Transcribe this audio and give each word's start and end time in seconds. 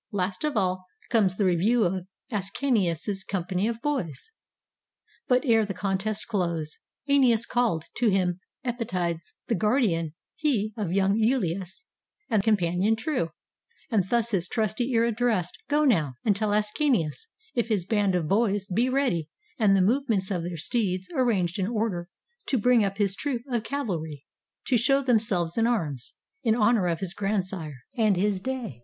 Last 0.11 0.43
of 0.43 0.57
all 0.57 0.87
comes 1.11 1.37
the 1.37 1.45
review 1.45 1.83
of 1.83 2.07
Ascanius's 2.31 3.23
company 3.23 3.67
of 3.67 3.83
boys.] 3.83 4.31
But 5.27 5.45
ere 5.45 5.63
the 5.63 5.75
contest 5.75 6.27
closed, 6.27 6.79
^Eneas 7.07 7.47
calls 7.47 7.85
To 7.97 8.09
him 8.09 8.39
Epytides,— 8.65 9.35
the 9.47 9.53
guardian 9.53 10.15
he 10.35 10.73
Of 10.75 10.91
young 10.91 11.19
lulus, 11.19 11.83
and 12.31 12.41
companion 12.41 12.95
true,— 12.95 13.29
And 13.91 14.09
thus 14.09 14.31
his 14.31 14.47
trusty 14.47 14.89
ear 14.91 15.05
addressed: 15.05 15.55
"Go 15.69 15.85
now, 15.85 16.15
And 16.25 16.35
tell 16.35 16.51
Ascanius, 16.51 17.27
if 17.53 17.67
his 17.67 17.85
band 17.85 18.15
of 18.15 18.27
boys 18.27 18.65
Be 18.69 18.89
ready, 18.89 19.29
and 19.59 19.77
the 19.77 19.83
movements 19.83 20.31
of 20.31 20.41
their 20.41 20.57
steeds 20.57 21.09
Arranged 21.13 21.59
in 21.59 21.67
order, 21.67 22.09
to 22.47 22.57
bring 22.57 22.83
up 22.83 22.97
his 22.97 23.15
troop 23.15 23.43
Of 23.47 23.63
cavalry, 23.65 24.25
to 24.65 24.77
show 24.79 25.03
themselves 25.03 25.59
in 25.59 25.67
arms. 25.67 26.15
In 26.41 26.55
honor 26.55 26.87
of 26.87 27.01
his 27.01 27.13
grandsire, 27.13 27.83
and 27.95 28.17
his 28.17 28.41
day." 28.41 28.79